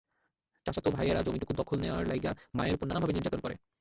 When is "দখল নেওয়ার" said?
1.59-2.05